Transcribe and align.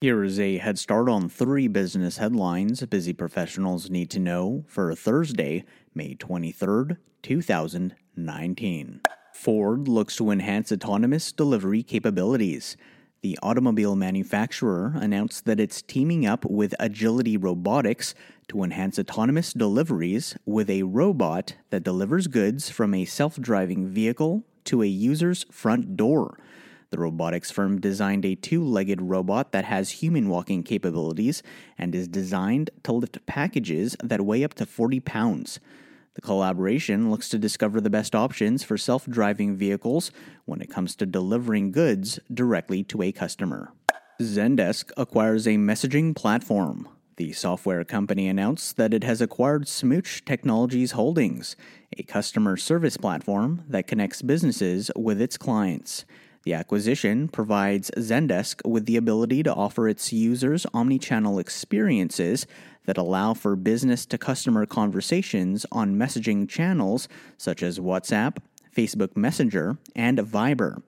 Here 0.00 0.22
is 0.22 0.38
a 0.38 0.58
head 0.58 0.78
start 0.78 1.08
on 1.08 1.28
three 1.28 1.66
business 1.66 2.18
headlines 2.18 2.86
busy 2.86 3.12
professionals 3.12 3.90
need 3.90 4.10
to 4.10 4.20
know 4.20 4.64
for 4.68 4.94
Thursday, 4.94 5.64
May 5.92 6.14
23rd, 6.14 6.98
2019. 7.22 9.00
Ford 9.34 9.88
looks 9.88 10.14
to 10.14 10.30
enhance 10.30 10.70
autonomous 10.70 11.32
delivery 11.32 11.82
capabilities. 11.82 12.76
The 13.22 13.40
automobile 13.42 13.96
manufacturer 13.96 14.92
announced 14.94 15.46
that 15.46 15.58
it's 15.58 15.82
teaming 15.82 16.24
up 16.24 16.44
with 16.44 16.76
Agility 16.78 17.36
Robotics 17.36 18.14
to 18.46 18.62
enhance 18.62 19.00
autonomous 19.00 19.52
deliveries 19.52 20.36
with 20.46 20.70
a 20.70 20.84
robot 20.84 21.56
that 21.70 21.82
delivers 21.82 22.28
goods 22.28 22.70
from 22.70 22.94
a 22.94 23.04
self 23.04 23.36
driving 23.40 23.88
vehicle 23.88 24.44
to 24.66 24.80
a 24.80 24.86
user's 24.86 25.44
front 25.50 25.96
door. 25.96 26.38
The 26.90 26.98
robotics 26.98 27.50
firm 27.50 27.80
designed 27.80 28.24
a 28.24 28.34
two 28.34 28.64
legged 28.64 29.02
robot 29.02 29.52
that 29.52 29.66
has 29.66 29.90
human 29.90 30.28
walking 30.28 30.62
capabilities 30.62 31.42
and 31.76 31.94
is 31.94 32.08
designed 32.08 32.70
to 32.84 32.92
lift 32.92 33.24
packages 33.26 33.94
that 34.02 34.24
weigh 34.24 34.42
up 34.42 34.54
to 34.54 34.64
40 34.64 35.00
pounds. 35.00 35.60
The 36.14 36.22
collaboration 36.22 37.10
looks 37.10 37.28
to 37.28 37.38
discover 37.38 37.80
the 37.80 37.90
best 37.90 38.14
options 38.14 38.64
for 38.64 38.78
self 38.78 39.06
driving 39.06 39.54
vehicles 39.54 40.10
when 40.46 40.60
it 40.60 40.70
comes 40.70 40.96
to 40.96 41.06
delivering 41.06 41.72
goods 41.72 42.18
directly 42.32 42.82
to 42.84 43.02
a 43.02 43.12
customer. 43.12 43.72
Zendesk 44.20 44.90
acquires 44.96 45.46
a 45.46 45.56
messaging 45.56 46.16
platform. 46.16 46.88
The 47.18 47.32
software 47.32 47.84
company 47.84 48.28
announced 48.28 48.76
that 48.78 48.94
it 48.94 49.04
has 49.04 49.20
acquired 49.20 49.68
Smooch 49.68 50.24
Technologies 50.24 50.92
Holdings, 50.92 51.54
a 51.96 52.02
customer 52.02 52.56
service 52.56 52.96
platform 52.96 53.64
that 53.68 53.86
connects 53.86 54.22
businesses 54.22 54.90
with 54.96 55.20
its 55.20 55.36
clients. 55.36 56.04
The 56.48 56.54
acquisition 56.54 57.28
provides 57.28 57.90
Zendesk 57.98 58.66
with 58.66 58.86
the 58.86 58.96
ability 58.96 59.42
to 59.42 59.52
offer 59.52 59.86
its 59.86 60.14
users 60.14 60.64
omnichannel 60.72 61.38
experiences 61.38 62.46
that 62.86 62.96
allow 62.96 63.34
for 63.34 63.54
business 63.54 64.06
to 64.06 64.16
customer 64.16 64.64
conversations 64.64 65.66
on 65.70 65.96
messaging 65.96 66.48
channels 66.48 67.06
such 67.36 67.62
as 67.62 67.78
WhatsApp, 67.78 68.38
Facebook 68.74 69.14
Messenger, 69.14 69.76
and 69.94 70.16
Viber. 70.20 70.80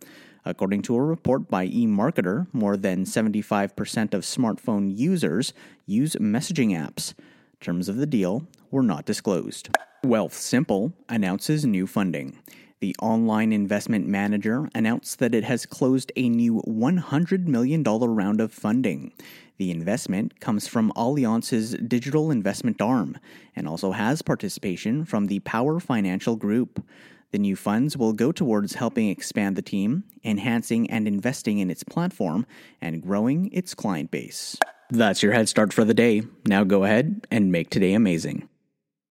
According 0.47 0.81
to 0.85 0.97
a 0.97 1.03
report 1.03 1.51
by 1.51 1.69
eMarketer, 1.69 2.47
more 2.55 2.79
than 2.79 3.05
75% 3.05 4.15
of 4.15 4.23
smartphone 4.23 4.97
users 4.97 5.53
use 5.85 6.17
messaging 6.17 6.71
apps. 6.71 7.13
Terms 7.61 7.91
of 7.91 7.97
the 7.97 8.07
deal 8.07 8.47
were 8.71 8.83
not 8.83 9.05
disclosed. 9.05 9.69
Wealthsimple 10.05 10.95
announces 11.11 11.67
new 11.67 11.87
funding. 11.87 12.39
The 12.81 12.97
online 13.03 13.53
investment 13.53 14.07
manager 14.07 14.71
announced 14.75 15.19
that 15.19 15.35
it 15.35 15.45
has 15.45 15.67
closed 15.67 16.11
a 16.17 16.31
new 16.31 16.63
$100 16.67 17.47
million 17.47 17.83
round 17.83 18.41
of 18.41 18.51
funding. 18.51 19.13
The 19.59 19.71
investment 19.71 20.41
comes 20.41 20.67
from 20.67 20.91
Allianz's 20.97 21.73
digital 21.87 22.31
investment 22.31 22.81
arm 22.81 23.19
and 23.55 23.69
also 23.69 23.93
has 23.93 24.23
participation 24.23 25.05
from 25.05 25.27
the 25.27 25.41
Power 25.41 25.79
Financial 25.79 26.35
Group. 26.35 26.83
The 27.33 27.39
new 27.39 27.55
funds 27.55 27.95
will 27.99 28.15
go 28.15 28.33
towards 28.33 28.77
helping 28.77 29.11
expand 29.11 29.55
the 29.55 29.63
team, 29.63 30.05
enhancing 30.25 30.91
and 30.91 31.07
investing 31.07 31.59
in 31.59 31.71
its 31.71 31.85
platform, 31.85 32.47
and 32.81 33.03
growing 33.03 33.53
its 33.53 33.75
client 33.75 34.11
base. 34.11 34.57
That's 34.89 35.23
your 35.23 35.35
head 35.35 35.51
start 35.51 35.75
for 35.75 35.85
the 35.85 35.95
day. 35.95 36.23
Now 36.47 36.65
go 36.65 36.85
ahead 36.85 37.27
and 37.31 37.53
make 37.53 37.69
today 37.69 37.93
amazing. 37.93 38.49